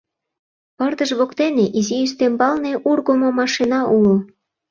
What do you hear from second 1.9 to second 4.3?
ӱстембалне ургымо машина уло.